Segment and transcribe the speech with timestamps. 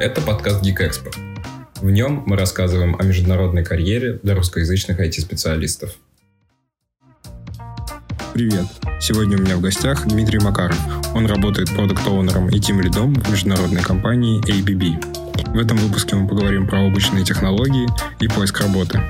[0.00, 1.14] Это подкаст Geek Expert.
[1.82, 5.94] В нем мы рассказываем о международной карьере для русскоязычных IT-специалистов.
[8.32, 8.64] Привет!
[8.98, 10.78] Сегодня у меня в гостях Дмитрий Макаров.
[11.14, 15.52] Он работает продукт-оунером и тим-лидом в международной компании ABB.
[15.52, 17.86] В этом выпуске мы поговорим про обычные технологии
[18.20, 19.02] и поиск работы.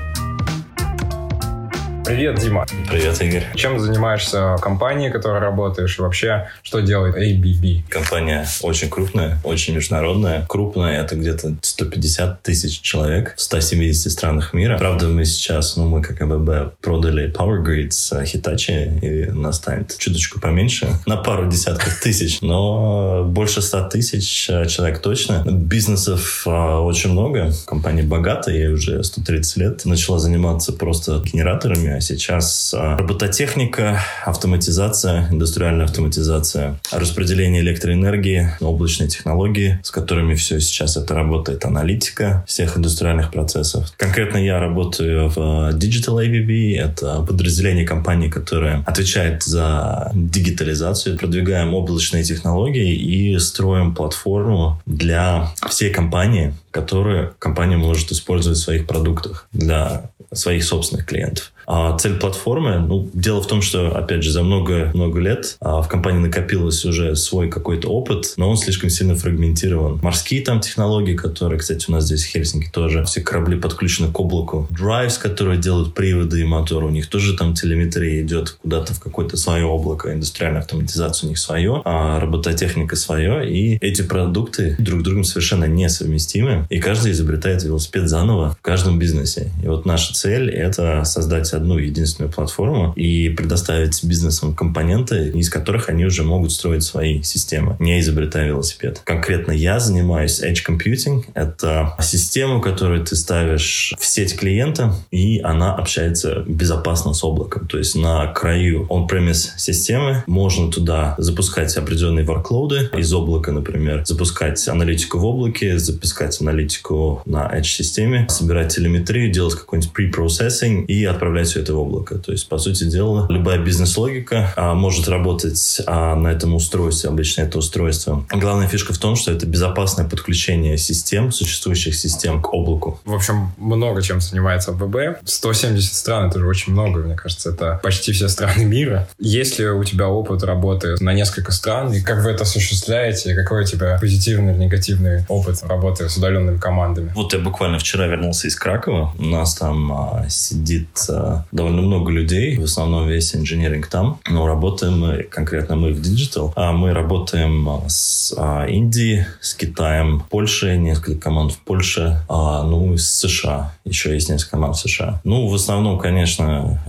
[2.11, 2.65] Привет, Дима.
[2.89, 3.45] Привет, Игорь.
[3.55, 7.83] Чем занимаешься в компании, в которой работаешь, и вообще, что делает ABB?
[7.87, 10.45] Компания очень крупная, очень международная.
[10.49, 14.77] Крупная— это где-то 150 тысяч человек в 170 странах мира.
[14.77, 20.41] Правда, мы сейчас, ну, мы как АББ продали Power Grids Hitachi, и нас станет чуточку
[20.41, 25.43] поменьше, на пару десятков тысяч, но больше 100 тысяч человек точно.
[25.45, 27.53] Бизнесов а, очень много.
[27.65, 29.85] Компания богатая, ей уже 130 лет.
[29.85, 39.91] Начала заниматься просто генераторами, сейчас а, робототехника, автоматизация, индустриальная автоматизация, распределение электроэнергии, облачные технологии, с
[39.91, 43.91] которыми все сейчас это работает, аналитика всех индустриальных процессов.
[43.97, 45.37] Конкретно я работаю в
[45.75, 54.81] Digital AVB, это подразделение компании, которое отвечает за дигитализацию, продвигаем облачные технологии и строим платформу
[54.85, 61.51] для всей компании, которую компания может использовать в своих продуктах для своих собственных клиентов.
[61.73, 65.87] А цель платформы, ну, дело в том, что, опять же, за много-много лет а, в
[65.87, 70.01] компании накопилось уже свой какой-то опыт, но он слишком сильно фрагментирован.
[70.01, 74.19] Морские там технологии, которые, кстати, у нас здесь в Хельсинки тоже, все корабли подключены к
[74.19, 74.67] облаку.
[74.69, 79.37] Драйвс, которые делают приводы и моторы, у них тоже там телеметрия идет куда-то в какое-то
[79.37, 85.03] свое облако, индустриальная автоматизация у них свое, а робототехника свое, и эти продукты друг с
[85.05, 89.51] другом совершенно несовместимы, и каждый изобретает велосипед заново в каждом бизнесе.
[89.63, 95.89] И вот наша цель— это создать одну единственную платформу и предоставить бизнесам компоненты, из которых
[95.89, 99.01] они уже могут строить свои системы, не изобретая велосипед.
[99.03, 101.25] Конкретно я занимаюсь Edge Computing.
[101.33, 107.67] Это система, которую ты ставишь в сеть клиента, и она общается безопасно с облаком.
[107.67, 114.67] То есть на краю on-premise системы можно туда запускать определенные workload из облака, например, запускать
[114.67, 121.61] аналитику в облаке, запускать аналитику на Edge-системе, собирать телеметрию, делать какой-нибудь pre-processing и отправлять все
[121.61, 122.17] это в облако.
[122.17, 127.41] То есть, по сути дела, любая бизнес-логика а, может работать а, на этом устройстве, обычно
[127.41, 128.25] это устройство.
[128.31, 132.99] Главная фишка в том, что это безопасное подключение систем, существующих систем к облаку.
[133.05, 135.21] В общем, много чем занимается АББ.
[135.25, 139.07] 170 стран, это же очень много, мне кажется, это почти все страны мира.
[139.19, 143.35] Есть ли у тебя опыт работы на несколько стран, и как вы это осуществляете, и
[143.35, 147.11] какой у тебя позитивный или негативный опыт работы с удаленными командами?
[147.15, 149.13] Вот я буквально вчера вернулся из Кракова.
[149.17, 154.47] У нас там а, сидит а, довольно много людей, в основном весь инженеринг там, но
[154.47, 160.23] работаем мы, конкретно мы в Digital, а мы работаем а, с а, Индией, с Китаем,
[160.29, 164.79] Польшей, несколько команд в Польше, а, ну и с США, еще есть несколько команд в
[164.79, 165.21] США.
[165.23, 166.81] Ну, в основном, конечно,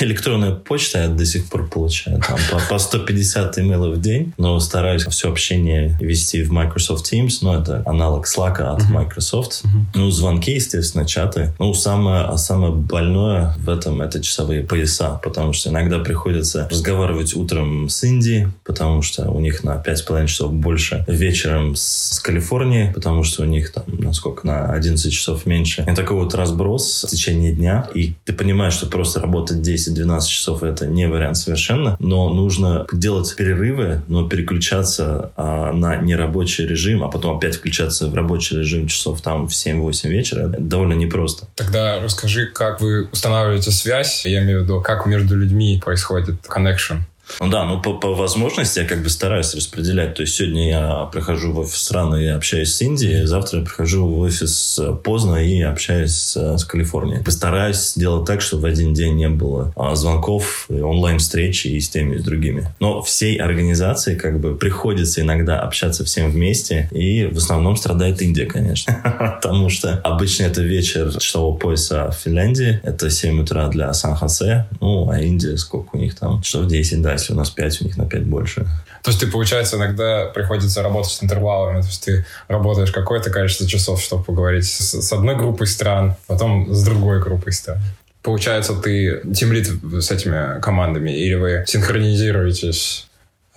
[0.00, 4.58] электронная почта я до сих пор получаю, там по, по 150 имейлов в день, но
[4.60, 9.62] стараюсь все общение вести в Microsoft Teams, ну, это аналог Slack от Microsoft.
[9.64, 9.84] Uh-huh.
[9.94, 11.52] Ну, звонки, естественно, чаты.
[11.58, 17.88] Ну, самое, самое больное в этом это часовые пояса, потому что иногда приходится разговаривать утром
[17.88, 23.22] с Индией, потому что у них на 5,5 часов больше, вечером с, с Калифорнией, потому
[23.22, 25.84] что у них там, насколько, на 11 часов меньше.
[25.88, 30.62] И такой вот разброс в течение дня, и ты понимаешь, что просто работать 10-12 часов
[30.62, 37.08] это не вариант совершенно, но нужно делать перерывы, но переключаться а, на нерабочий режим, а
[37.08, 41.46] потом опять включаться в рабочий режим часов там в 7-8 вечера, это довольно непросто.
[41.54, 46.36] Тогда расскажи, как вы устанавливаете устанавливаете связь, я имею в виду, как между людьми происходит
[46.46, 47.00] connection.
[47.40, 50.14] Ну да, ну по, по возможности я как бы стараюсь распределять.
[50.14, 54.06] То есть сегодня я прихожу в офис рано и общаюсь с Индией, завтра я прихожу
[54.06, 57.24] в офис э, поздно и общаюсь с, э, с Калифорнией.
[57.24, 62.16] Постараюсь сделать так, чтобы в один день не было а, звонков, онлайн-встречи и с теми,
[62.16, 62.68] и с другими.
[62.80, 68.46] Но всей организации как бы приходится иногда общаться всем вместе, и в основном страдает Индия,
[68.46, 69.00] конечно.
[69.42, 75.10] Потому что обычно это вечер часового пояса в Финляндии, это 7 утра для Сан-Хосе, ну,
[75.10, 76.42] а Индия сколько у них там?
[76.42, 78.66] Часов 10, да, если у нас 5, у них на 5 больше.
[79.02, 81.80] То есть ты, получается, иногда приходится работать с интервалами.
[81.80, 86.72] То есть ты работаешь какое-то количество часов, чтобы поговорить с, с одной группой стран, потом
[86.72, 87.78] с другой группой стран.
[88.22, 89.68] Получается, ты тимлит
[90.00, 93.06] с этими командами, или вы синхронизируетесь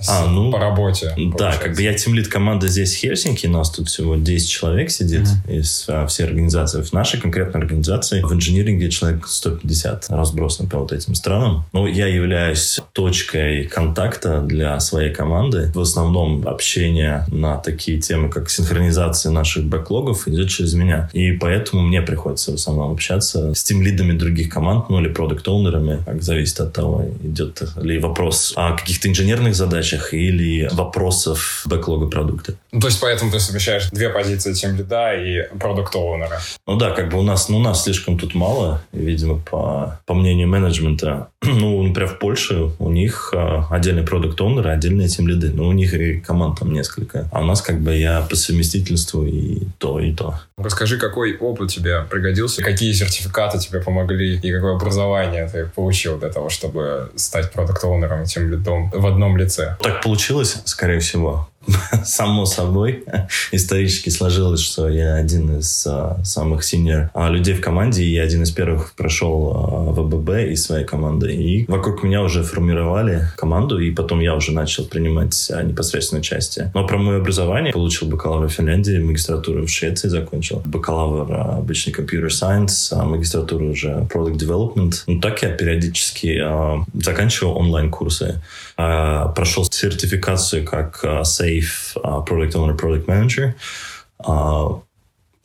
[0.08, 1.14] а, ну, по работе.
[1.38, 4.92] Да, как бы я тимлит команды здесь в Хельсинки, у нас тут всего 10 человек
[4.92, 5.60] сидит mm-hmm.
[5.60, 6.84] из а, всей организации.
[6.84, 11.66] В нашей конкретной организации в инжиниринге человек 150 разбросан по вот этим странам.
[11.74, 15.72] Но я являюсь точкой контакта для своей команды.
[15.74, 21.10] В основном общение на такие темы, как синхронизация наших бэклогов идет через меня.
[21.14, 26.22] И поэтому мне приходится в основном общаться с тимлидами других команд, ну или продукт-оунерами, как
[26.22, 32.54] зависит от того, идет ли вопрос о каких-то инженерных задачах, задачах или вопросов бэклога продукта.
[32.72, 36.92] Ну, то есть поэтому ты совмещаешь две позиции тем лида и продукт оунера Ну да,
[36.92, 41.28] как бы у нас, ну, у нас слишком тут мало, видимо, по, по мнению менеджмента.
[41.42, 45.52] ну, например, в Польше у них а, отдельный продукт оунер отдельные тем лиды.
[45.54, 47.30] Ну, у них и команд там несколько.
[47.32, 50.36] А у нас как бы я по совместительству и то, и то.
[50.60, 56.30] Расскажи, какой опыт тебе пригодился, какие сертификаты тебе помогли и какое образование ты получил для
[56.30, 59.78] того, чтобы стать продукт оунером тем лидом в одном лице?
[59.84, 61.48] Так получилось, скорее всего.
[62.06, 63.04] само собой
[63.52, 68.24] исторически сложилось, что я один из а, самых синер а, людей в команде, и я
[68.24, 71.34] один из первых прошел а, ВББ из своей команды.
[71.34, 76.72] И вокруг меня уже формировали команду, и потом я уже начал принимать а, непосредственное участие.
[76.74, 81.94] Но про мое образование получил бакалавр в Финляндии, магистратуру в Швеции закончил, бакалавр а, обычный
[81.94, 85.04] computer science, а магистратуру уже product development.
[85.08, 88.42] Ну, так я периодически а, заканчивал онлайн-курсы.
[88.80, 94.82] А, прошел сертификацию как а, Safe а, Product Owner, Product Manager,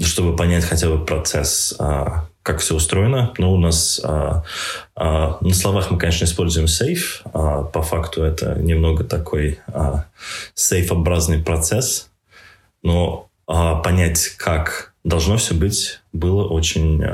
[0.01, 1.79] чтобы понять хотя бы процесс,
[2.43, 3.33] как все устроено.
[3.39, 4.45] Но у нас на
[5.55, 7.71] словах мы, конечно, используем Safe.
[7.71, 9.61] По факту это немного такой
[10.57, 12.11] safe-образный процесс.
[12.83, 17.05] Но понять, как должно все быть, было очень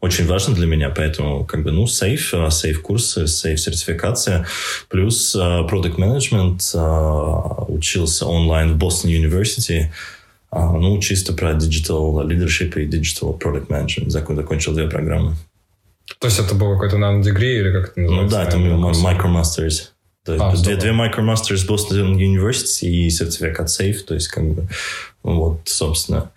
[0.00, 4.46] очень важно для меня, поэтому как бы, ну, сейф, а, сейф курсы, сейф сертификация,
[4.88, 9.86] плюс uh, product management, uh, учился онлайн в Boston University,
[10.52, 15.34] ну, чисто про digital leadership и digital product management, Закон, закончил две программы.
[16.20, 18.58] То есть это был какой-то нано-дегри или как это называется?
[18.58, 19.90] Ну да, это micromasters.
[20.24, 24.66] То есть а, две, две micromasters Boston University и сертификат safe, то есть как бы
[25.22, 26.30] вот, собственно,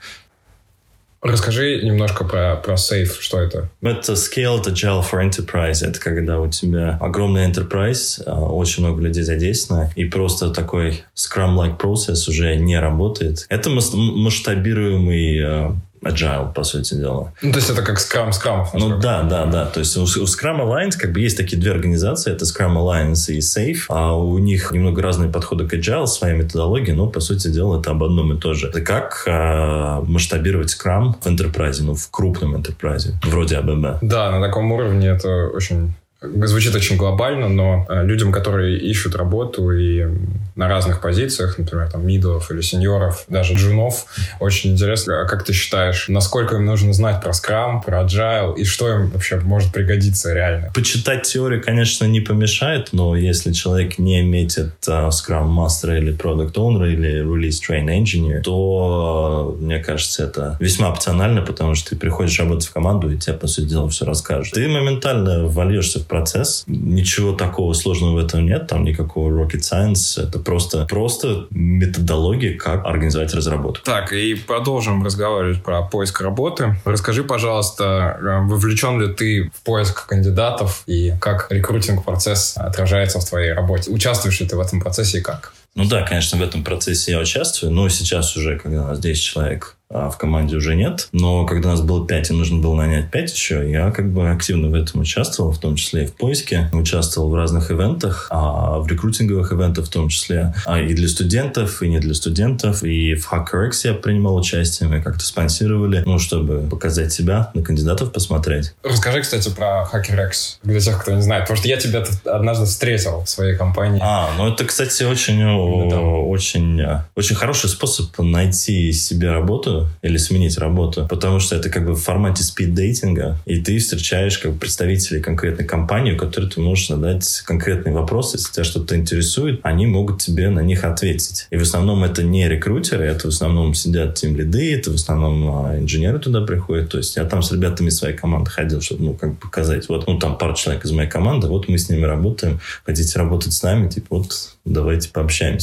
[1.21, 3.69] Расскажи немножко про, про Safe, что это?
[3.81, 5.85] Это Scaled Agile for Enterprise.
[5.85, 11.77] Это когда у тебя огромный enterprise, а, очень много людей задействовано, и просто такой Scrum-like
[11.77, 13.45] процесс уже не работает.
[13.49, 17.33] Это масштабируемый а, agile, по сути дела.
[17.41, 18.65] Ну, то есть это как Scrum, Scrum.
[18.73, 19.65] Ну, да, да, да.
[19.65, 23.31] То есть у, у Scrum Alliance как бы есть такие две организации, это Scrum Alliance
[23.31, 27.47] и Safe, а у них немного разные подходы к agile, своя методология, но, по сути
[27.49, 28.67] дела, это об одном и то же.
[28.67, 33.99] Это как э, масштабировать Scrum в enterprise, ну, в крупном enterprise, вроде АББ.
[34.01, 39.71] Да, на таком уровне это очень Звучит очень глобально, но э, людям, которые ищут работу
[39.71, 40.07] и
[40.55, 44.07] на разных позициях, например, там, мидов или сеньоров, даже джунов,
[44.39, 48.65] очень интересно, а как ты считаешь, насколько им нужно знать про Scrum, про Agile, и
[48.65, 50.71] что им вообще может пригодиться реально?
[50.73, 56.91] Почитать теорию, конечно, не помешает, но если человек не метит Scrum Master или Product Owner
[56.91, 62.39] или Release Train Engineer, то, uh, мне кажется, это весьма опционально, потому что ты приходишь
[62.39, 64.55] работать в команду, и тебе, по сути дела, все расскажут.
[64.55, 66.63] Ты моментально вольешься в процесс.
[66.67, 70.21] Ничего такого сложного в этом нет, там никакого rocket science.
[70.21, 73.83] Это просто, просто методология, как организовать разработку.
[73.83, 76.75] Так, и продолжим разговаривать про поиск работы.
[76.85, 83.53] Расскажи, пожалуйста, э, вовлечен ли ты в поиск кандидатов и как рекрутинг-процесс отражается в твоей
[83.53, 83.91] работе?
[83.91, 85.53] Участвуешь ли ты в этом процессе и как?
[85.77, 89.23] Ну да, конечно, в этом процессе я участвую, но сейчас уже, когда у нас 10
[89.23, 91.07] человек а в команде уже нет.
[91.13, 94.69] Но когда нас было 5 и нужно было нанять 5 еще, я как бы активно
[94.69, 96.69] в этом участвовал, в том числе и в поиске.
[96.73, 100.53] Участвовал в разных ивентах, а в рекрутинговых ивентах в том числе.
[100.65, 102.83] А и для студентов, и не для студентов.
[102.83, 108.11] И в HackerX я принимал участие, мы как-то спонсировали, ну, чтобы показать себя, на кандидатов
[108.11, 108.73] посмотреть.
[108.83, 111.43] Расскажи, кстати, про HackerX, для тех, кто не знает.
[111.43, 114.01] Потому что я тебя однажды встретил в своей компании.
[114.03, 116.81] А, ну это, кстати, очень, очень,
[117.15, 122.01] очень хороший способ найти себе работу или сменить работу, потому что это как бы в
[122.01, 128.37] формате спид-дейтинга, и ты встречаешь как представителей конкретной компании, которой ты можешь задать конкретные вопросы,
[128.37, 131.47] если тебя что-то интересует, они могут тебе на них ответить.
[131.49, 135.65] И в основном это не рекрутеры, это в основном сидят тем лиды, это в основном
[135.65, 139.13] а, инженеры туда приходят, то есть я там с ребятами своей команды ходил, чтобы, ну,
[139.13, 142.59] как показать, вот, ну, там пару человек из моей команды, вот мы с ними работаем,
[142.85, 145.56] хотите работать с нами, типа, вот, давайте пообщаемся.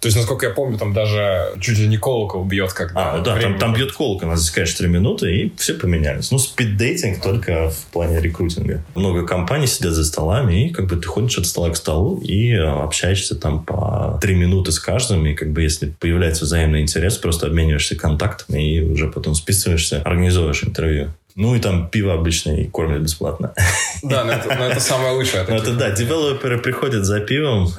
[0.00, 3.14] То есть, насколько я помню, там даже чуть ли не колокол бьет, когда...
[3.14, 6.30] А, да, там, там бьет колокол, надо засекаешь 3 минуты, и все поменялись.
[6.30, 8.84] Ну, спиддейтинг только в плане рекрутинга.
[8.94, 12.52] Много компаний сидят за столами, и как бы ты ходишь от стола к столу и
[12.52, 17.16] э, общаешься там по 3 минуты с каждым, и как бы если появляется взаимный интерес,
[17.16, 21.12] просто обмениваешься контактами и уже потом списываешься, организовываешь интервью.
[21.38, 23.54] Ну и там пиво обычно и кормят бесплатно.
[24.02, 25.44] Да, но это, но это самое лучшее.
[25.48, 27.72] Ну это да, девелоперы приходят за пивом,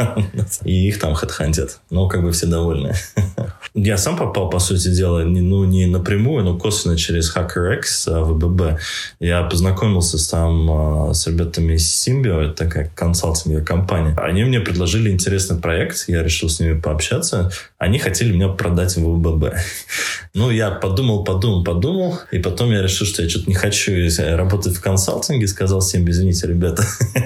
[0.64, 1.78] и их там хедхантят.
[1.90, 2.94] Ну, как бы все довольны.
[3.74, 8.24] Я сам попал, по сути дела, не, ну, не напрямую, но косвенно через HackerX а,
[8.24, 8.80] в ВББ.
[9.20, 14.16] Я познакомился там а, с ребятами из Symbio, это такая консалтинговая компания.
[14.16, 17.52] Они мне предложили интересный проект, я решил с ними пообщаться.
[17.78, 19.54] Они хотели меня продать в ВББ.
[20.32, 23.92] Ну, я подумал, подумал, подумал, и потом я решил, что я что-то не хочу
[24.36, 26.84] работать в консалтинге, сказал всем, извините, ребята,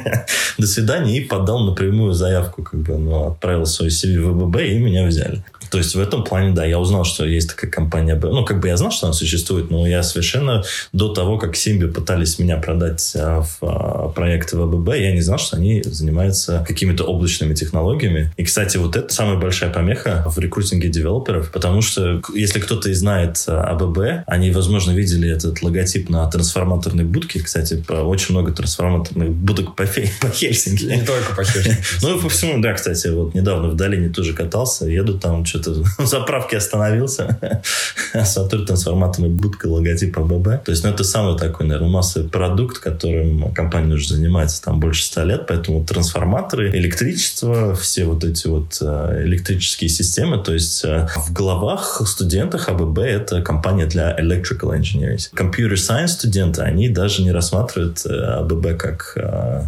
[0.59, 4.79] до свидания, и подал напрямую заявку, как бы, ну, отправил свой CV в ВББ, и
[4.79, 5.45] меня взяли.
[5.71, 8.17] То есть в этом плане, да, я узнал, что есть такая компания.
[8.17, 10.63] Ну, как бы я знал, что она существует, но я совершенно
[10.93, 15.39] до того, как Симби пытались меня продать а, в а, проекты ВББ, я не знал,
[15.39, 18.33] что они занимаются какими-то облачными технологиями.
[18.37, 22.95] И, кстати, вот это самая большая помеха в рекрутинге девелоперов, потому что если кто-то и
[22.95, 27.41] знает АББ, они, возможно, видели этот логотип на трансформаторной будке.
[27.41, 29.85] Кстати, очень много трансформаторных будок по,
[30.21, 30.85] по Хельсинки.
[30.85, 31.79] Не только по Хельсинки.
[32.03, 35.85] Ну, по всему, да, кстати, вот недавно в долине тоже катался, еду там, что что-то
[35.99, 37.39] в заправке остановился.
[38.25, 40.65] Смотрю, трансформаторная будка, логотип АББ.
[40.65, 45.05] То есть, ну, это самый такой, наверное, массовый продукт, которым компания уже занимается там больше
[45.05, 45.47] ста лет.
[45.47, 50.43] Поэтому трансформаторы, электричество, все вот эти вот э, электрические системы.
[50.43, 55.31] То есть, э, в головах студентах АББ это компания для electrical engineers.
[55.35, 59.17] Computer science студенты, они даже не рассматривают э, АББ как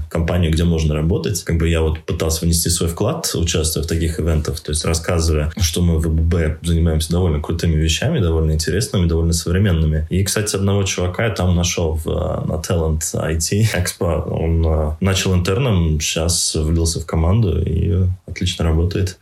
[0.08, 1.42] компанию, где можно работать.
[1.44, 5.52] Как бы я вот пытался внести свой вклад, участвуя в таких ивентах, то есть рассказывая,
[5.60, 10.06] что мы в ВБ занимаемся довольно крутыми вещами, довольно интересными, довольно современными.
[10.10, 14.28] И, кстати, одного чувака я там нашел в, э, на Talent IT Expo.
[14.30, 19.18] Он э, начал интерном, сейчас влился в команду и отлично работает.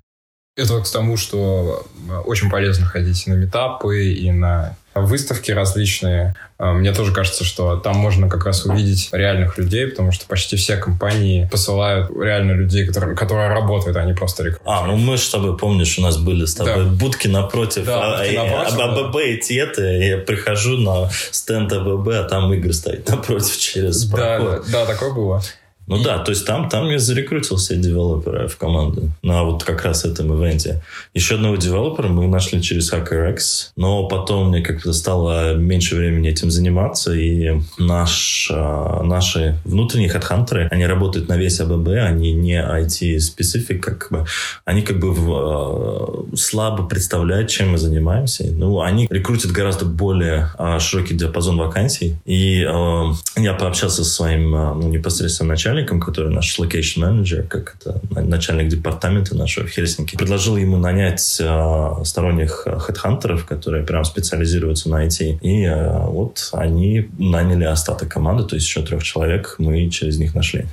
[0.61, 1.87] Это к тому, что
[2.25, 6.35] очень полезно ходить на метапы и на выставки различные.
[6.59, 10.57] А, мне тоже кажется, что там можно как раз увидеть реальных людей, потому что почти
[10.57, 14.83] все компании посылают реально людей, которые, которые работают, а не просто рекрутируют.
[14.83, 16.91] А, ну мы с тобой, помнишь, у нас были с тобой да.
[16.91, 19.23] будки напротив да, а, будки напротив, а, АББ да.
[19.23, 19.83] и Теты.
[19.83, 24.65] Я прихожу на стенд АББ, а там Игорь стоит напротив через да, проход.
[24.71, 25.43] Да, да, такое было.
[25.91, 29.85] Ну да, то есть там, там я зарекрутил все девелопера в команду на вот как
[29.85, 30.83] раз этом ивенте.
[31.15, 36.49] Еще одного девелопера мы нашли через HackerX, но потом мне как-то стало меньше времени этим
[36.49, 43.83] заниматься, и наш, а, наши внутренние хедхантеры, они работают на весь АББ, они не IT-специфик,
[43.83, 44.27] как бы,
[44.65, 48.45] они как бы в, а, слабо представляют, чем мы занимаемся.
[48.53, 54.89] Ну, они рекрутят гораздо более а, широкий диапазон вакансий, и я пообщался со своим ну,
[54.89, 60.57] непосредственно начальником, начальником, который наш location менеджер, как это начальник департамента нашего в Хельсинки, предложил
[60.57, 65.39] ему нанять э, сторонних хедхантеров, которые прям специализируются на IT.
[65.41, 70.35] И э, вот они наняли остаток команды, то есть еще трех человек мы через них
[70.35, 70.67] нашли.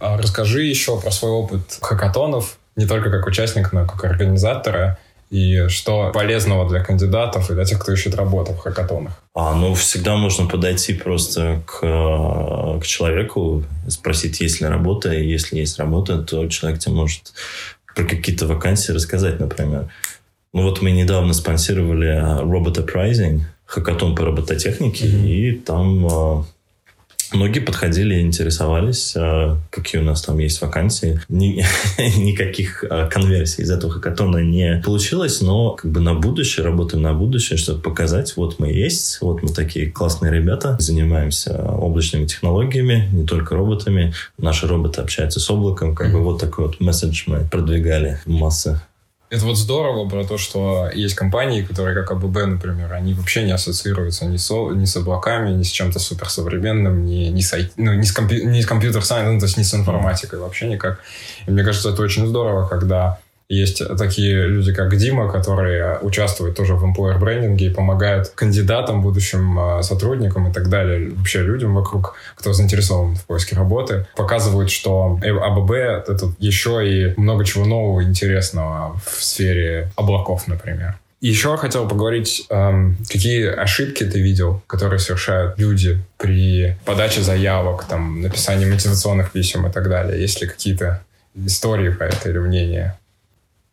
[0.00, 4.98] А расскажи еще про свой опыт хакатонов, не только как участника, но и как организатора
[5.30, 9.22] и что полезного для кандидатов и для тех, кто ищет работу в хакатонах?
[9.34, 15.26] А, ну, всегда можно подойти просто к, э, к человеку, спросить, есть ли работа, и
[15.26, 17.32] если есть работа, то человек тебе может
[17.94, 19.88] про какие-то вакансии рассказать, например.
[20.52, 25.28] Ну, вот мы недавно спонсировали Robot Uprising, хакатон по робототехнике, mm-hmm.
[25.28, 26.42] и там э,
[27.34, 31.20] Многие подходили и интересовались, а, какие у нас там есть вакансии.
[31.28, 31.64] Ни,
[32.18, 37.12] никаких а, конверсий из этого хакатона не получилось, но как бы на будущее, работаем на
[37.12, 43.26] будущее, чтобы показать, вот мы есть, вот мы такие классные ребята, занимаемся облачными технологиями, не
[43.26, 44.14] только роботами.
[44.38, 46.12] Наши роботы общаются с облаком, как mm-hmm.
[46.12, 48.80] бы вот такой вот месседж мы продвигали массы.
[49.30, 53.52] Это вот здорово про то, что есть компании, которые, как АББ, например, они вообще не
[53.52, 58.04] ассоциируются ни с, ни с облаками, ни с чем-то суперсовременным, ни, ни, с, ну, ни,
[58.04, 61.00] с, компью, ни с компьютер-сайенс, ну, то есть ни с информатикой вообще никак.
[61.46, 63.18] И мне кажется, это очень здорово, когда
[63.54, 69.58] есть такие люди, как Дима, которые участвуют тоже в employer брендинге и помогают кандидатам, будущим
[69.58, 75.18] а, сотрудникам и так далее, вообще людям вокруг, кто заинтересован в поиске работы, показывают, что
[75.22, 80.98] АББ— это еще и много чего нового интересного в сфере облаков, например.
[81.24, 88.20] Еще хотел поговорить, эм, какие ошибки ты видел, которые совершают люди при подаче заявок, там,
[88.20, 90.20] написании мотивационных писем и так далее.
[90.20, 91.02] Есть ли какие-то
[91.34, 92.98] истории по этой или мнения?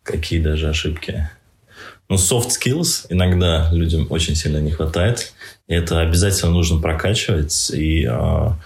[0.02, 1.28] Какие даже ошибки?
[2.08, 5.32] Ну, soft skills иногда людям очень сильно не хватает.
[5.68, 7.70] И это обязательно нужно прокачивать.
[7.70, 8.58] И а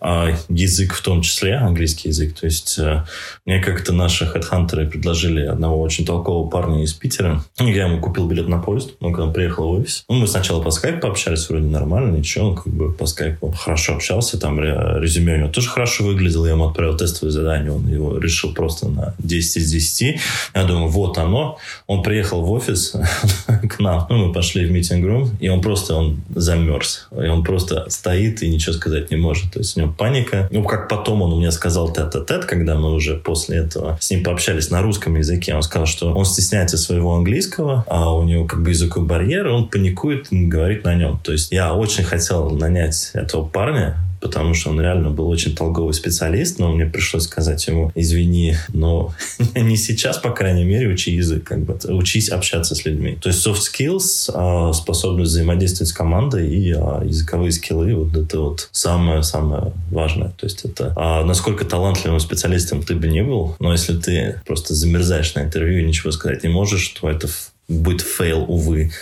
[0.00, 2.34] язык в том числе, английский язык.
[2.38, 3.04] То есть э,
[3.44, 7.42] мне как-то наши хедхантеры предложили одного очень толкового парня из Питера.
[7.58, 10.04] Я ему купил билет на поезд, он когда приехал в офис.
[10.08, 13.94] Ну, мы сначала по скайпу пообщались, вроде нормально, ничего, он как бы по скайпу хорошо
[13.94, 18.18] общался, там резюме у него тоже хорошо выглядело, я ему отправил тестовое задание, он его
[18.18, 20.20] решил просто на 10 из 10.
[20.54, 21.58] Я думаю, вот оно.
[21.86, 22.94] Он приехал в офис
[23.68, 27.08] к нам, ну, мы пошли в митинг-рум, и он просто, он замерз.
[27.12, 29.52] И он просто стоит и ничего сказать не может.
[29.52, 30.48] То есть у него паника.
[30.50, 34.70] Ну, как потом он мне сказал тет-а-тет, когда мы уже после этого с ним пообщались
[34.70, 35.54] на русском языке.
[35.54, 39.68] Он сказал, что он стесняется своего английского, а у него как бы языковой барьер, он
[39.68, 41.20] паникует и говорит на нем.
[41.22, 45.94] То есть я очень хотел нанять этого парня, потому что он реально был очень толковый
[45.94, 49.14] специалист, но мне пришлось сказать ему, извини, но
[49.54, 53.18] не сейчас, по крайней мере, учи язык, как бы, учись общаться с людьми.
[53.20, 58.40] То есть soft skills, а, способность взаимодействовать с командой и а, языковые скиллы, вот это
[58.40, 60.30] вот самое-самое важное.
[60.30, 64.74] То есть это а, насколько талантливым специалистом ты бы не был, но если ты просто
[64.74, 67.28] замерзаешь на интервью и ничего сказать не можешь, то это
[67.68, 68.92] будет fail, увы.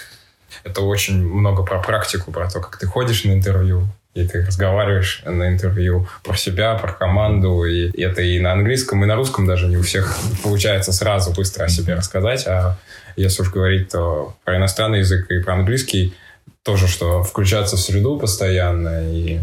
[0.65, 5.23] Это очень много про практику, про то, как ты ходишь на интервью, и ты разговариваешь
[5.27, 9.67] на интервью про себя, про команду, и это и на английском, и на русском даже
[9.67, 12.79] не у всех получается сразу быстро о себе рассказать, а
[13.17, 16.15] если уж говорить, то про иностранный язык и про английский
[16.63, 19.41] тоже, что включаться в среду постоянно, и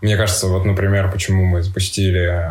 [0.00, 2.48] мне кажется, вот, например, почему мы запустили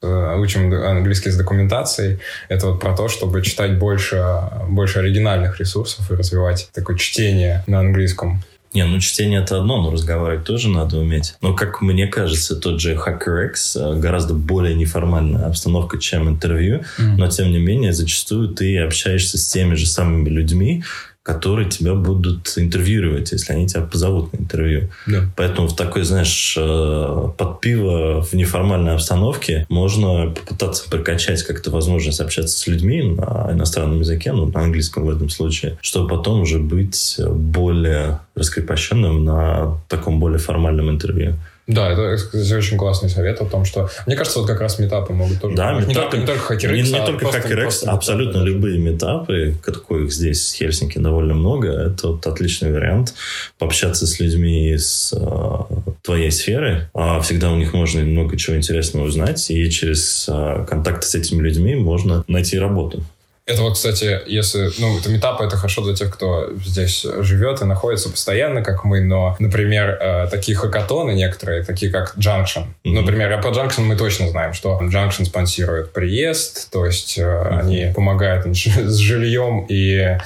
[0.00, 4.24] э, учим английский с документацией, это вот про то, чтобы читать больше,
[4.66, 8.42] больше оригинальных ресурсов и развивать такое чтение на английском.
[8.72, 11.34] Не, ну чтение это одно, но разговаривать тоже надо уметь.
[11.40, 16.82] Но, как мне кажется, тот же HackerX э, гораздо более неформальная обстановка, чем интервью.
[16.98, 17.16] Mm-hmm.
[17.16, 20.84] Но, тем не менее, зачастую ты общаешься с теми же самыми людьми,
[21.22, 24.88] которые тебя будут интервьюировать, если они тебя позовут на интервью.
[25.06, 25.30] Да.
[25.36, 32.20] Поэтому в такой, знаешь, э, под пиво в неформальной обстановке можно попытаться прокачать как-то возможность
[32.20, 36.58] общаться с людьми на иностранном языке, ну, на английском в этом случае, чтобы потом уже
[36.58, 41.36] быть более раскрепощенным на таком более формальном интервью.
[41.70, 43.88] Да, это, кстати, очень классный совет о том, что...
[44.06, 45.56] Мне кажется, вот как раз метапы могут тоже...
[45.56, 48.38] Да, метапы, не, только, не только HackerX, не, не а только просто, HackerX, просто абсолютно
[48.38, 53.14] метапы, любые метапы, каких здесь в Хельсинки довольно много, это вот отличный вариант
[53.58, 55.58] пообщаться с людьми из э,
[56.02, 56.90] твоей сферы.
[56.92, 61.40] А всегда у них можно много чего интересного узнать, и через э, контакты с этими
[61.40, 63.02] людьми можно найти работу.
[63.50, 64.70] Это вот, кстати, если...
[64.78, 69.00] Ну, это метапы, это хорошо для тех, кто здесь живет и находится постоянно, как мы,
[69.00, 72.66] но, например, э, такие хакатоны некоторые, такие как Junction.
[72.84, 72.92] Mm-hmm.
[72.92, 77.58] Например, по Junction мы точно знаем, что Junction спонсирует приезд, то есть mm-hmm.
[77.58, 80.16] они помогают с жильем и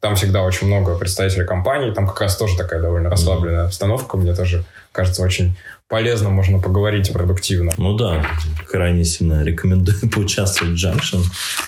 [0.00, 4.34] там всегда очень много представителей компаний, там как раз тоже такая довольно расслабленная обстановка, мне
[4.34, 5.56] тоже кажется очень
[5.92, 7.70] полезно, можно поговорить продуктивно.
[7.76, 8.24] Ну да,
[8.66, 11.20] крайне сильно рекомендую поучаствовать в Junction.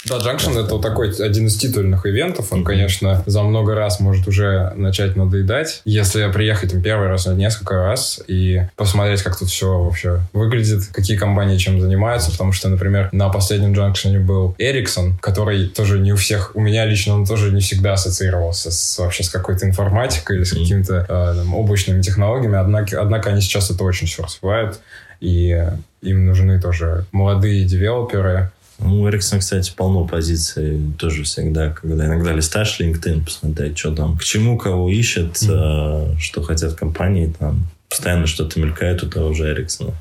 [0.06, 2.50] Да, Junction это вот такой один из титульных ивентов.
[2.50, 5.82] Он, конечно, за много раз может уже начать надоедать.
[5.84, 11.18] Если приехать там первый раз, несколько раз и посмотреть, как тут все вообще выглядит, какие
[11.18, 16.16] компании чем занимаются, потому что, например, на последнем Junction был Ericsson, который тоже не у
[16.16, 20.44] всех, у меня лично он тоже не всегда ассоциировался с, вообще с какой-то информатикой или
[20.44, 24.80] с какими-то э, там, облачными технологиями, однако, однако они сейчас это очень все развивают,
[25.20, 25.68] и
[26.02, 28.50] им нужны тоже молодые девелоперы.
[28.78, 34.18] Ну, у Ericsson, кстати, полно позиций тоже всегда, когда иногда листаешь LinkedIn, посмотреть, что там,
[34.18, 36.18] к чему кого ищет, mm-hmm.
[36.18, 39.94] что хотят компании, там постоянно что-то мелькает у того же Ericsson.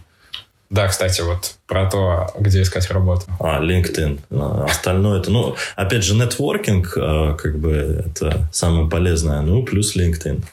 [0.72, 3.26] Да, кстати, вот про то, где искать работу.
[3.40, 4.20] А, LinkedIn.
[4.32, 9.42] А, остальное это, ну, опять же, нетворкинг, а, как бы, это самое полезное.
[9.42, 10.44] Ну, плюс LinkedIn.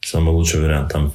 [0.00, 0.92] Самый лучший вариант.
[0.92, 1.12] Там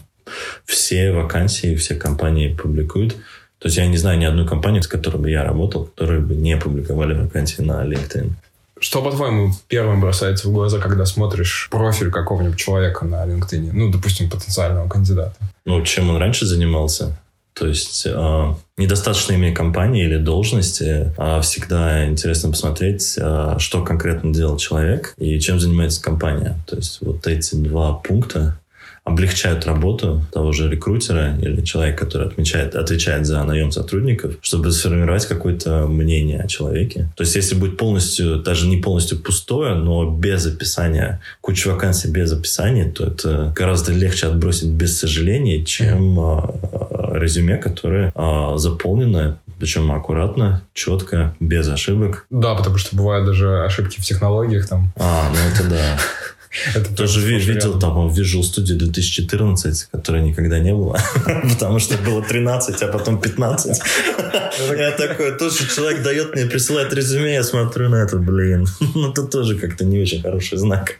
[0.65, 3.15] все вакансии, все компании публикуют.
[3.59, 6.35] То есть я не знаю ни одной компании, с которой бы я работал, которые бы
[6.35, 8.31] не публиковали вакансии на LinkedIn.
[8.79, 13.71] Что, по-твоему, первым бросается в глаза, когда смотришь профиль какого-нибудь человека на LinkedIn?
[13.71, 15.35] Ну, допустим, потенциального кандидата.
[15.65, 17.17] Ну, чем он раньше занимался?
[17.55, 24.33] То есть э, недостаточно иметь компании или должности, а всегда интересно посмотреть, э, что конкретно
[24.33, 26.59] делал человек и чем занимается компания.
[26.67, 28.59] То есть вот эти два пункта
[29.05, 35.27] облегчают работу того же рекрутера или человека, который отмечает, отвечает за наем сотрудников, чтобы сформировать
[35.27, 37.07] какое-то мнение о человеке.
[37.15, 42.33] То есть, если будет полностью, даже не полностью пустое, но без описания, куча вакансий без
[42.33, 47.19] описания, то это гораздо легче отбросить без сожаления, чем mm-hmm.
[47.19, 52.25] резюме, которое а, заполнено Причем аккуратно, четко, без ошибок.
[52.31, 54.91] Да, потому что бывают даже ошибки в технологиях там.
[54.97, 55.97] А, ну это да.
[56.75, 60.97] Это тоже ви- видел там в Visual Studio 2014, которой никогда не было,
[61.53, 63.81] потому что было 13, а потом 15.
[64.77, 68.67] Я такой, тоже человек дает мне, присылает резюме, я смотрю на это, блин.
[68.95, 70.95] Ну, это тоже как-то не очень хороший знак.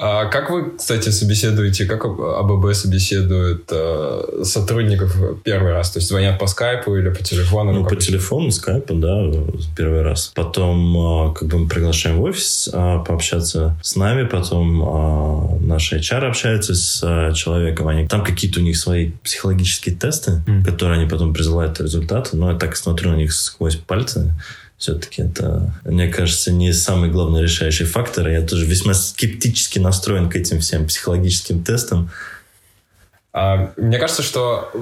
[0.00, 5.90] А как вы, кстати, собеседуете, как АББ собеседует э, сотрудников первый раз?
[5.90, 7.72] То есть звонят по скайпу или по телефону?
[7.72, 9.28] Ну, по телефону, скайпу, да,
[9.76, 10.30] первый раз.
[10.36, 15.92] Потом э, как бы мы приглашаем в офис э, пообщаться с нами, потом э, наш
[15.92, 17.88] HR общается с э, человеком.
[17.88, 20.64] Они, там какие-то у них свои психологические тесты, mm.
[20.64, 22.36] которые они потом призывают результаты.
[22.36, 24.32] Но я так смотрю на них сквозь пальцы
[24.78, 28.28] все-таки это, мне кажется, не самый главный решающий фактор.
[28.28, 32.10] Я тоже весьма скептически настроен к этим всем психологическим тестам.
[33.32, 34.72] А, мне кажется, что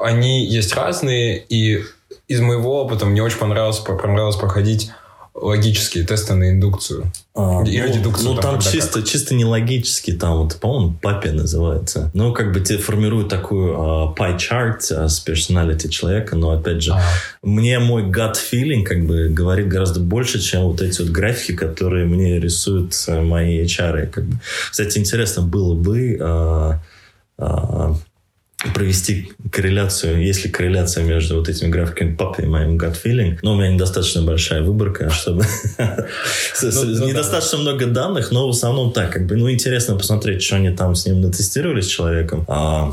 [0.00, 1.84] они есть разные, и
[2.26, 4.90] из моего опыта мне очень понравилось, понравилось проходить
[5.34, 7.10] логические тесты на индукцию.
[7.34, 8.34] А, Или ну, дедукцию.
[8.34, 9.08] Ну, там, там чисто, как.
[9.08, 12.10] чисто не логически, там вот, по-моему, папе называется.
[12.14, 16.82] Ну, как бы тебе формируют такую uh, pie chart uh, с персоналити человека, но, опять
[16.82, 17.02] же, а.
[17.42, 22.06] мне мой gut feeling как бы говорит гораздо больше, чем вот эти вот графики, которые
[22.06, 24.06] мне рисуют uh, мои HR.
[24.06, 24.38] Как бы.
[24.70, 26.78] Кстати, интересно было бы uh,
[27.38, 27.96] uh,
[28.72, 33.38] провести корреляцию, есть ли корреляция между вот этими графиками папы и моим gut feeling.
[33.42, 35.44] Но у меня недостаточно большая выборка, чтобы...
[36.62, 40.70] Ну, недостаточно много данных, но в основном так, как бы, ну, интересно посмотреть, что они
[40.70, 42.44] там с ним натестировали, с человеком.
[42.48, 42.92] А,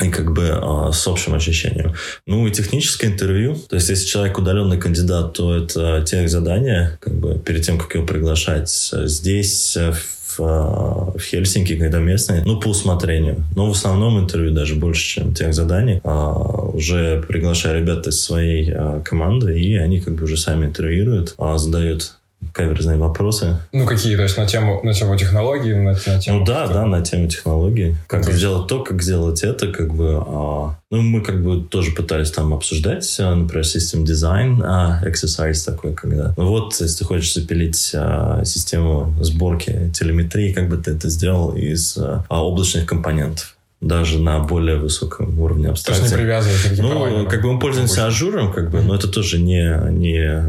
[0.00, 1.94] и как бы а, с общим ощущением.
[2.26, 3.56] Ну и техническое интервью.
[3.68, 7.94] То есть, если человек удаленный кандидат, то это тех задания, как бы перед тем, как
[7.94, 8.70] его приглашать.
[8.70, 9.96] Здесь в
[10.36, 13.44] в, в Хельсинки, когда местные, ну, по усмотрению.
[13.54, 16.00] Но в основном интервью даже больше, чем тех заданий.
[16.04, 16.32] А,
[16.72, 21.58] уже приглашаю ребят из своей а, команды, и они как бы уже сами интервьюируют, а,
[21.58, 22.16] задают
[22.52, 23.58] каверзные вопросы.
[23.72, 24.16] Ну, какие?
[24.16, 25.74] То есть на тему, на тему технологий?
[25.74, 27.96] На, на тему ну да, да, на тему технологий.
[28.06, 28.32] Как okay.
[28.32, 30.22] сделать то, как сделать это, как бы...
[30.24, 35.64] А, ну, мы как бы тоже пытались там обсуждать, а, например, систем дизайн, а, exercise
[35.64, 36.34] такой, когда...
[36.36, 41.54] Ну вот, если ты хочешь запилить а, систему сборки телеметрии, как бы ты это сделал
[41.56, 46.02] из а, облачных компонентов даже на более высоком уровне абстракции.
[46.02, 49.08] То есть не привязывать Ну, как бы мы пользуемся Azure 'ом, как бы, но это
[49.08, 50.40] тоже не, не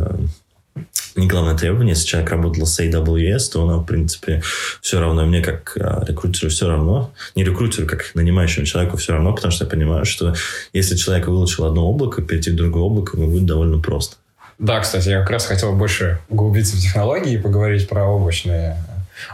[1.16, 1.94] не главное требование.
[1.94, 4.42] Если человек работал с AWS, то он, в принципе,
[4.82, 5.26] все равно.
[5.26, 7.12] Мне, как а, рекрутеру, все равно.
[7.36, 10.34] Не рекрутеру, как нанимающему человеку все равно, потому что я понимаю, что
[10.74, 14.18] если человек выучил одно облако, перейти к другому облаку ему будет довольно просто.
[14.60, 18.78] Да, кстати, я как раз хотел больше углубиться в технологии и поговорить про облачные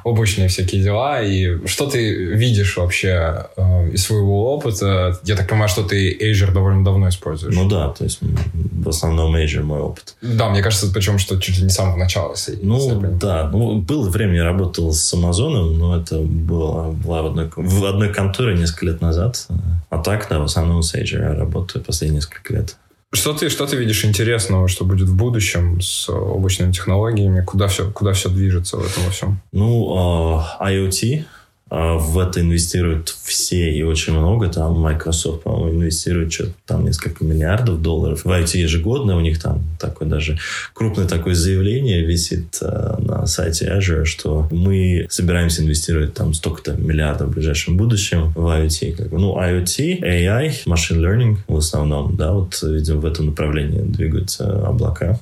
[0.04, 1.22] облачные всякие дела.
[1.22, 5.20] И что ты видишь вообще э, из своего опыта?
[5.24, 7.56] Я так понимаю, что ты Azure довольно давно используешь.
[7.56, 10.16] Ну да, то есть в основном Azure мой опыт.
[10.22, 12.36] Да, мне кажется, причем, что чуть ли не с самого начала.
[12.62, 17.50] Ну да, ну было время, я работал с Амазоном, но это было, была в одной,
[17.56, 19.48] в одной конторе несколько лет назад.
[19.90, 22.76] А так, да, в основном с Azure я работаю последние несколько лет.
[23.12, 27.44] Что ты, что ты видишь интересного, что будет в будущем с облачными технологиями?
[27.44, 29.42] Куда все, куда все движется в этом во всем?
[29.52, 31.39] Ну, uh, IoT а,
[31.70, 34.48] в это инвестируют все и очень много.
[34.48, 38.26] Там Microsoft, по-моему, инвестирует что-то там несколько миллиардов долларов.
[38.26, 40.40] В IT ежегодно у них там такое даже
[40.74, 47.30] крупное такое заявление висит э, на сайте Azure, что мы собираемся инвестировать там столько-то миллиардов
[47.30, 48.94] в ближайшем будущем в IoT.
[48.96, 49.20] Как бы.
[49.20, 55.20] Ну, IoT, AI, machine learning в основном, да, вот, видимо, в этом направлении двигаются облака.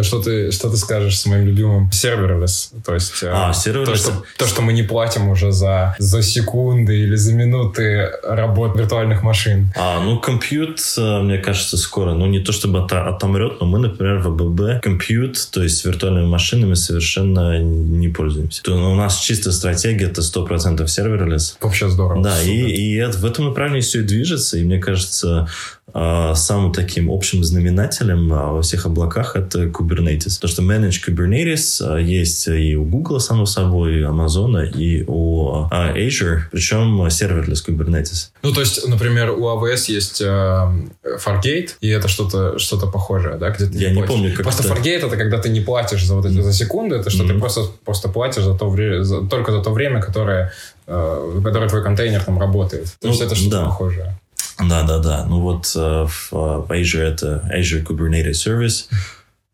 [0.00, 2.72] Что ты, что ты скажешь с моим любимым serverless?
[2.84, 3.84] То есть а, serverless.
[3.84, 8.78] То, что, то, что мы не платим уже за, за секунды или за минуты работы
[8.78, 9.72] виртуальных машин.
[9.76, 12.14] А, ну, компьют, э, мне кажется, скоро.
[12.14, 16.26] Ну, не то чтобы это отомрет, но мы, например, в АББ компьют, то есть виртуальными
[16.26, 18.62] машинами совершенно не пользуемся.
[18.62, 21.56] То у нас чистая стратегия это 100% serverless.
[21.60, 22.22] Вообще здорово.
[22.22, 24.58] Да, и, и в этом направлении все и движется.
[24.58, 25.48] И мне кажется,
[25.81, 30.40] а, самым таким общим знаменателем а, во всех облаках это Kubernetes.
[30.40, 35.04] То, что Manage Kubernetes а, есть и у Google, само собой, и у Amazon, и
[35.06, 38.30] у Azure, причем серверлess Kubernetes.
[38.42, 43.50] Ну, то есть, например, у AWS есть э, Fargate, и это что-то что похожее, да?
[43.50, 44.74] Где ты Я не, не помню, как Просто это...
[44.74, 47.34] Fargate это когда ты не платишь за вот эти за секунды, это что mm-hmm.
[47.34, 50.52] ты просто, просто платишь за то время, за, только за то время, которое,
[50.86, 52.86] э, которое твой контейнер там работает.
[53.00, 53.64] То ну, есть это что-то да.
[53.64, 54.18] похожее.
[54.58, 55.24] Да, да, да.
[55.24, 58.86] Ну вот э, в, в Azure это Azure Kubernetes Service.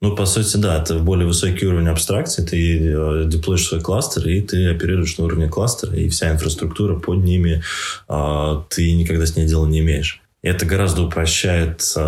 [0.01, 2.45] Ну, по сути, да, это более высокий уровень абстракции.
[2.45, 7.25] Ты э, деплоишь свой кластер, и ты оперируешь на уровне кластера, и вся инфраструктура под
[7.25, 7.63] ними,
[8.09, 10.23] э, ты никогда с ней дела не имеешь.
[10.41, 12.01] Это гораздо упрощает э,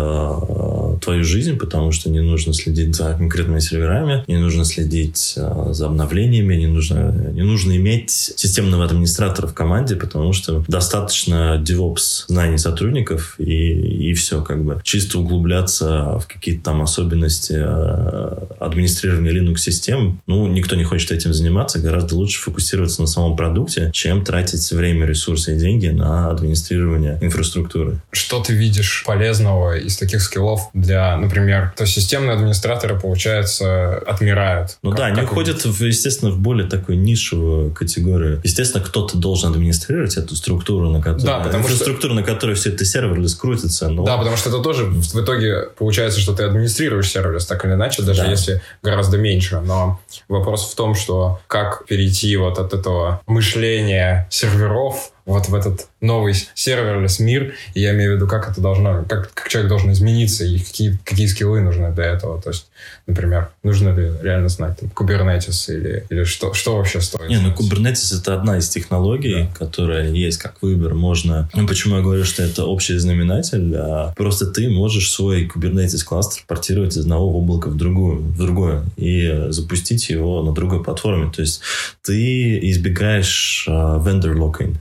[1.01, 5.87] твою жизнь, потому что не нужно следить за конкретными серверами, не нужно следить э, за
[5.87, 12.57] обновлениями, не нужно, не нужно иметь системного администратора в команде, потому что достаточно DevOps знаний
[12.57, 14.81] сотрудников и, и все, как бы.
[14.83, 21.79] Чисто углубляться в какие-то там особенности э, администрирования Linux-систем, ну, никто не хочет этим заниматься,
[21.79, 27.99] гораздо лучше фокусироваться на самом продукте, чем тратить время, ресурсы и деньги на администрирование инфраструктуры
[28.31, 34.77] что ты видишь полезного из таких скиллов для, например, то системные администраторы, получается, отмирают?
[34.81, 38.41] Ну как, да, они уходят, в, естественно, в более такую нишевую категорию.
[38.43, 42.21] Естественно, кто-то должен администрировать эту структуру, на которой, да, потому инфраструктуру, что...
[42.21, 43.89] на которой все это serverless крутится.
[43.89, 44.03] Но...
[44.03, 48.03] Да, потому что это тоже в итоге получается, что ты администрируешь сервис так или иначе,
[48.03, 48.29] даже да.
[48.29, 49.61] если гораздо меньше.
[49.61, 55.87] Но вопрос в том, что как перейти вот от этого мышления серверов вот в этот
[56.01, 59.91] новый serverless мир, и я имею в виду, как это должно, как, как человек должен
[59.91, 62.41] измениться, и какие, какие скиллы нужны для этого.
[62.41, 62.67] То есть,
[63.07, 67.29] например, нужно ли реально знать там, Kubernetes или, или что, что вообще стоит?
[67.29, 69.65] Не, ну Kubernetes это одна из технологий, да.
[69.65, 70.93] которая есть как выбор.
[70.93, 71.49] Можно...
[71.53, 73.75] Ну, почему я говорю, что это общий знаменатель?
[73.75, 78.83] А просто ты можешь свой Kubernetes кластер портировать из одного облака в другую, в другое
[78.97, 81.31] и запустить его на другой платформе.
[81.31, 81.61] То есть
[82.01, 84.77] ты избегаешь э, vendor lock-in.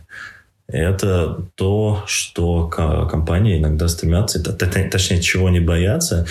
[0.72, 6.26] Это то, что компании иногда стремятся, точнее, чего они боятся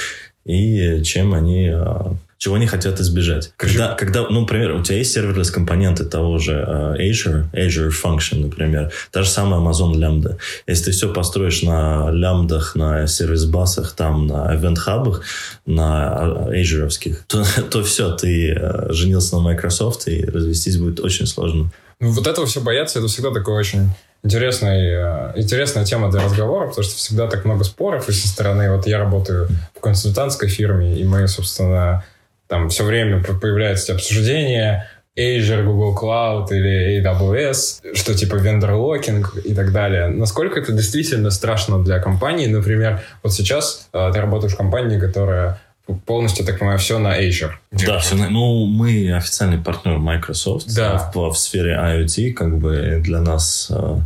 [0.45, 3.51] и чем они а, чего они хотят избежать.
[3.57, 8.39] Когда, когда, ну, например, у тебя есть serverless компоненты того же э, Azure, Azure Function,
[8.39, 10.37] например, та же самая Amazon Lambda.
[10.65, 15.21] Если ты все построишь на лямбдах, на service bus 'ах, там, на event hub 'ах,
[15.65, 16.89] на Azure,
[17.27, 18.57] то, то все, ты
[18.89, 21.69] женился на Microsoft, и развестись будет очень сложно.
[21.99, 23.89] Ну, вот этого все бояться, это всегда такое очень
[24.23, 28.71] интересный, э, интересная тема для разговора, потому что всегда так много споров, и со стороны,
[28.75, 32.03] вот я работаю в консультантской фирме, и мы, собственно,
[32.47, 39.53] там все время появляются обсуждения, Azure, Google Cloud или AWS, что типа vendor locking и
[39.53, 40.07] так далее.
[40.07, 42.47] Насколько это действительно страшно для компании?
[42.47, 45.59] Например, вот сейчас э, ты работаешь в компании, которая
[46.05, 47.51] полностью, так понимаю, все на Azure.
[47.71, 51.11] Да, все на, ну, мы официальный партнер Microsoft да.
[51.13, 53.99] в, в сфере IoT, как бы для нас э,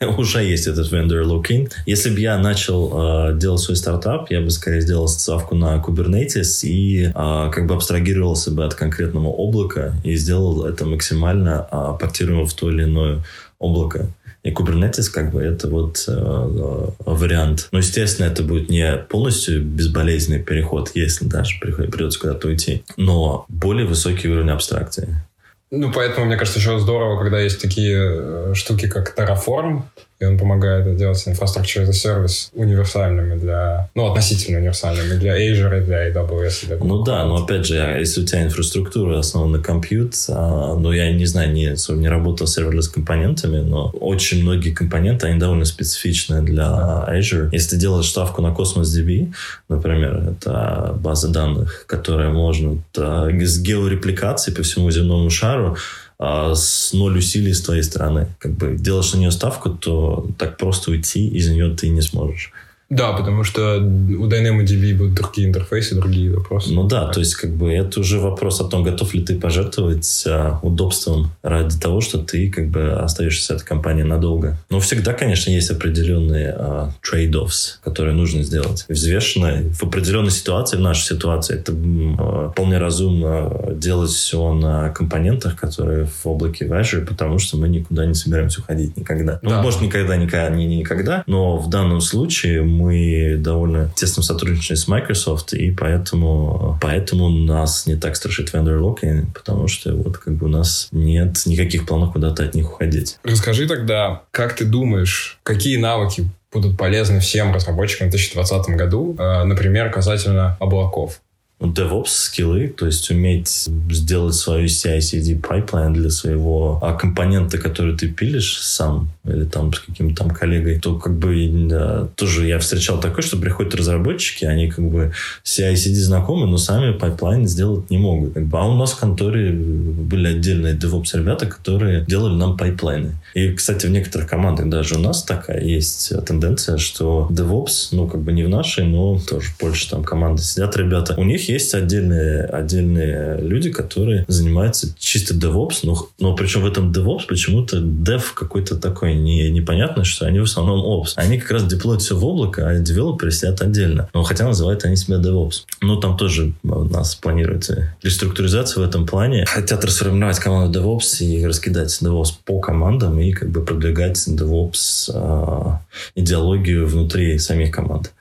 [0.18, 1.70] уже есть этот vendor looking.
[1.86, 6.66] Если бы я начал э, делать свой стартап, я бы скорее сделал ставку на Kubernetes
[6.66, 12.46] и э, как бы абстрагировался бы от конкретного облака и сделал это максимально э, портируемо
[12.46, 13.22] в то или иное
[13.58, 14.08] облако.
[14.42, 17.68] И Kubernetes как бы это вот э, э, вариант.
[17.72, 23.86] Но, естественно, это будет не полностью безболезненный переход, если даже придется куда-то уйти, но более
[23.86, 25.22] высокий уровень абстракции.
[25.70, 29.82] Ну, поэтому, мне кажется, еще здорово, когда есть такие э, штуки, как Terraform,
[30.20, 36.10] и он помогает делать инфраструктуру a сервис универсальными для, ну, относительно универсальными для Azure, для
[36.10, 36.66] AWS.
[36.66, 40.92] Для ну да, но опять же, если у тебя инфраструктура основана на компьют, а, ну,
[40.92, 45.64] я не знаю, не, не работал с serverless компонентами, но очень многие компоненты, они довольно
[45.64, 46.66] специфичны для
[47.08, 47.48] Azure.
[47.52, 49.32] Если ты делаешь ставку на Cosmos DB,
[49.70, 55.78] например, это база данных, которая можно с георепликацией по всему земному шару
[56.22, 58.28] а, с ноль усилий с твоей стороны.
[58.38, 62.52] Как бы делаешь на нее ставку, то так просто уйти из нее ты не сможешь.
[62.90, 66.72] Да, потому что у DynamoDB будут другие интерфейсы, другие вопросы.
[66.72, 70.24] Ну да, то есть как бы это уже вопрос о том, готов ли ты пожертвовать
[70.26, 74.56] а, удобством ради того, что ты как бы остаешься с этой компанией надолго.
[74.70, 78.86] Но всегда, конечно, есть определенные а, trade-offs, которые нужно сделать.
[78.88, 85.54] Взвешенно в определенной ситуации, в нашей ситуации, это а, вполне разумно делать все на компонентах,
[85.54, 89.38] которые в облаке в Azure, потому что мы никуда не собираемся уходить никогда.
[89.42, 89.62] Ну, да.
[89.62, 95.52] может, никогда, никогда, не никогда, но в данном случае мы довольно тесно сотрудничаем с Microsoft,
[95.52, 100.48] и поэтому, поэтому нас не так страшит vendor locking, потому что вот как бы у
[100.48, 103.18] нас нет никаких планов куда-то от них уходить.
[103.24, 109.44] Расскажи тогда, как ты думаешь, какие навыки будут полезны всем разработчикам в 2020 году, э,
[109.44, 111.20] например, касательно облаков?
[111.60, 118.08] DevOps скиллы, то есть уметь сделать свою CI-CD pipeline для своего а компонента, который ты
[118.08, 122.98] пилишь сам или там с каким-то там коллегой, то как бы да, тоже я встречал
[122.98, 125.12] такое, что приходят разработчики, они как бы
[125.44, 128.34] CI-CD знакомы, но сами пайплайн сделать не могут.
[128.34, 133.12] Как бы, а у нас в конторе были отдельные DevOps ребята, которые делали нам пайплайны.
[133.34, 138.22] И, кстати, в некоторых командах даже у нас такая есть тенденция, что DevOps, ну, как
[138.22, 141.14] бы не в нашей, но тоже больше там команды сидят ребята.
[141.18, 146.92] У них есть отдельные, отдельные люди, которые занимаются чисто DevOps, но, но причем в этом
[146.92, 151.12] DevOps почему-то Dev какой-то такой не, непонятный, что они в основном Ops.
[151.16, 154.08] Они как раз деплоят все в облако, а девелоперы сидят отдельно.
[154.14, 155.62] Но хотя называют они себя DevOps.
[155.80, 159.44] Ну, там тоже у нас планируется реструктуризация в этом плане.
[159.46, 165.78] Хотят расформировать команду DevOps и раскидать DevOps по командам и как бы продвигать DevOps э,
[166.14, 168.12] идеологию внутри самих команд.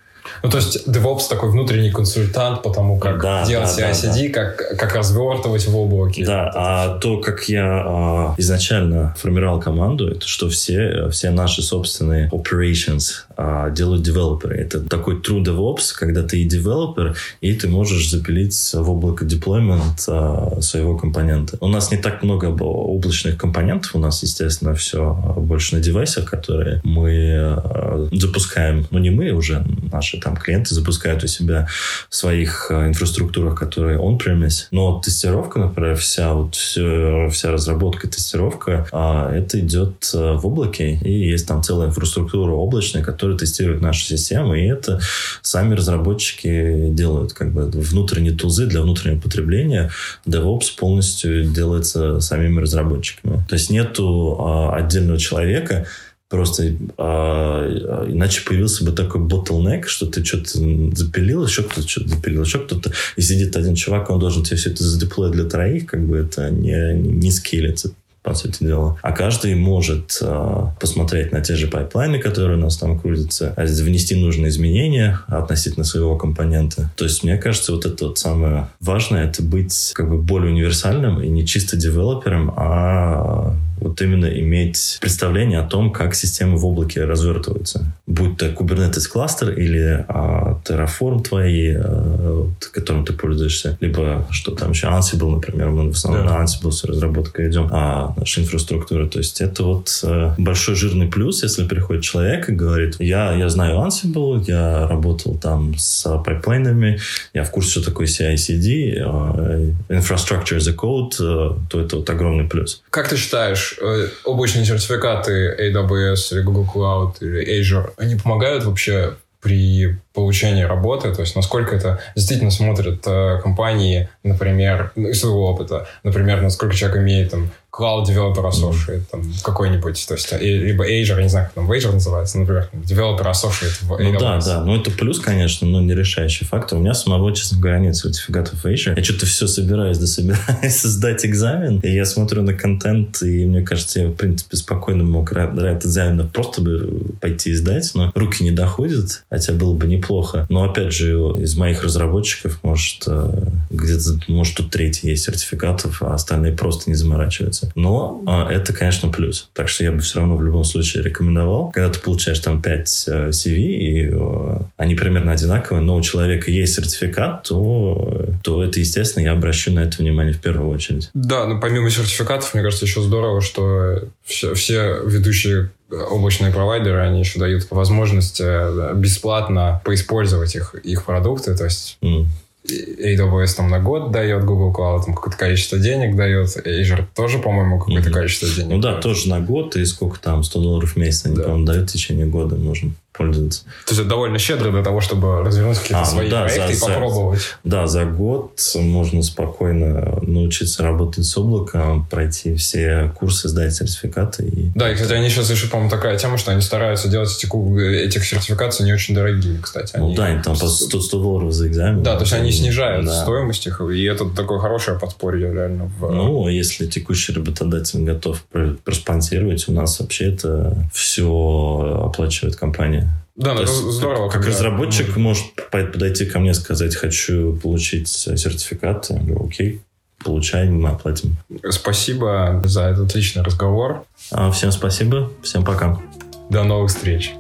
[0.44, 4.34] Ну, то есть DevOps такой внутренний консультант по тому, как да, делать да, CI-CD, да,
[4.34, 6.26] как, как развертывать в облаке.
[6.26, 12.30] Да, а то, как я а, изначально формировал команду, это что все, все наши собственные
[12.30, 14.58] operations а, делают девелоперы.
[14.58, 20.04] Это такой true DevOps, когда ты и девелопер, и ты можешь запилить в облако деплоймент
[20.10, 21.58] а, своего компонента.
[21.62, 26.82] У нас не так много облачных компонентов, у нас, естественно, все больше на девайсах, которые
[26.84, 31.70] мы а, запускаем, ну не мы уже, наши там клиенты запускают у себя
[32.10, 34.66] в своих инфраструктурах, которые on-premise.
[34.72, 41.30] Но тестировка, например, вся вот все, вся разработка, тестировка, а, это идет в облаке, и
[41.30, 45.00] есть там целая инфраструктура облачная, которая тестирует нашу систему, и это
[45.42, 49.92] сами разработчики делают как бы внутренние тулзы для внутреннего потребления.
[50.26, 53.44] DevOps полностью делается самими разработчиками.
[53.48, 55.88] То есть нету а, отдельного человека,
[56.30, 60.60] Просто а, иначе появился бы такой bottleneck, что ты что-то
[60.96, 64.70] запилил, еще кто-то что-то запилил, еще кто-то, и сидит один чувак, он должен тебе все
[64.70, 68.98] это задеплоить для троих, как бы это не, не скейлится по сути дела.
[69.02, 73.66] А каждый может э, посмотреть на те же пайплайны, которые у нас там крутятся, а
[73.66, 76.92] внести нужные изменения относительно своего компонента.
[76.96, 81.22] То есть, мне кажется, вот это вот самое важное, это быть как бы более универсальным
[81.22, 87.06] и не чисто девелопером, а вот именно иметь представление о том, как системы в облаке
[87.06, 87.94] развертываются.
[88.06, 94.72] Будь то Kubernetes кластер или а, Terraform твои, а, которым ты пользуешься, либо что там
[94.72, 96.38] еще, Ansible, например, мы в основном да.
[96.38, 99.08] на Ansible с разработкой идем, а наша инфраструктура.
[99.08, 103.50] То есть это вот а, большой жирный плюс, если приходит человек и говорит, я, я
[103.50, 107.00] знаю Ansible, я работал там с пайплайнами,
[107.34, 112.10] я в курсе, что такое CI-CD, а, Infrastructure as a Code, а, то это вот
[112.10, 112.82] огромный плюс.
[112.90, 119.16] Как ты считаешь, Э, облачные сертификаты AWS или Google Cloud или Azure, они помогают вообще
[119.42, 125.88] при получения работы, то есть насколько это действительно смотрят э, компании, например, из своего опыта,
[126.04, 131.30] например, насколько человек имеет там Developer Associate, там, какой-нибудь, то есть, либо Azure, я не
[131.30, 134.12] знаю, как там Azure называется, например, Developer Associate в AWS.
[134.12, 136.80] Ну да, да, ну это плюс, конечно, но не решающий фактор.
[136.80, 138.96] У меня самого, честно говоря, нет сертификатов Azure.
[138.98, 143.62] Я что-то все собираюсь, да собираюсь сдать экзамен, и я смотрю на контент, и мне
[143.62, 148.44] кажется, я, в принципе, спокойно мог ради экзамена просто бы пойти и сдать, но руки
[148.44, 150.48] не доходят, хотя было бы неплохо.
[150.50, 156.16] Но, опять же, из моих разработчиков, может, э, где-то, может, тут третий есть сертификатов, а
[156.16, 157.72] остальные просто не заморачиваются разницы.
[157.76, 159.50] Но а, это, конечно, плюс.
[159.54, 161.72] Так что я бы все равно в любом случае рекомендовал.
[161.72, 166.52] Когда ты получаешь там 5 э, CV, и э, они примерно одинаковые, но у человека
[166.52, 171.10] есть сертификат, то, то это, естественно, я обращу на это внимание в первую очередь.
[171.14, 177.20] Да, но помимо сертификатов, мне кажется, еще здорово, что все, все ведущие облачные провайдеры, они
[177.20, 181.56] еще дают возможность э, бесплатно поиспользовать их, их продукты.
[181.56, 182.26] То есть mm.
[182.68, 187.80] AWS там на год дает, Google Cloud там какое-то количество денег дает, Azure тоже, по-моему,
[187.80, 188.14] какое-то mm-hmm.
[188.14, 188.70] количество денег.
[188.70, 189.04] Ну да, дает.
[189.04, 191.44] тоже на год, и сколько там, 100 долларов в месяц они, да.
[191.44, 193.64] по-моему, дают в течение года, можно пользоваться.
[193.86, 196.42] То есть это довольно щедро для того, чтобы развернуть какие-то а, ну свои ну да,
[196.44, 197.42] проекты за, и попробовать.
[197.66, 204.46] Да, за год можно спокойно научиться работать с облаком, пройти все курсы, сдать сертификаты.
[204.46, 204.72] И...
[204.74, 208.24] Да, и, кстати, они сейчас еще, по-моему, такая тема, что они стараются делать эти, этих
[208.24, 209.98] сертификаций не очень дорогие, кстати.
[209.98, 210.16] Ну они...
[210.16, 212.02] Ну да, они там по 100, 100 долларов за экзамен.
[212.02, 213.22] Да, то есть они снижают да.
[213.22, 215.92] стоимость их, и это такое хорошее подспорье реально.
[216.00, 216.10] В...
[216.10, 218.44] Ну, а если текущий работодатель готов
[218.86, 223.09] проспонсировать, у нас вообще это все оплачивает компания.
[223.40, 224.30] Да, ну, здорово.
[224.30, 229.10] Как, как разработчик может подойти ко мне и сказать, хочу получить сертификат.
[229.10, 229.82] Я говорю, окей,
[230.24, 231.38] получаем, мы оплатим.
[231.70, 234.04] Спасибо за этот отличный разговор.
[234.32, 236.02] А, всем спасибо, всем пока.
[236.50, 237.34] До новых встреч.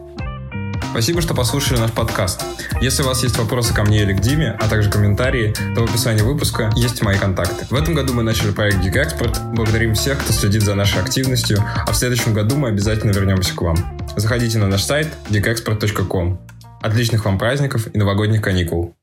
[0.92, 2.44] Спасибо, что послушали наш подкаст.
[2.82, 5.90] Если у вас есть вопросы ко мне или к Диме, а также комментарии, то в
[5.90, 7.68] описании выпуска есть мои контакты.
[7.70, 9.54] В этом году мы начали проект Geek Expert.
[9.54, 13.62] Благодарим всех, кто следит за нашей активностью, а в следующем году мы обязательно вернемся к
[13.62, 13.78] вам.
[14.16, 16.40] Заходите на наш сайт geekexpert.com.
[16.82, 18.99] Отличных вам праздников и новогодних каникул!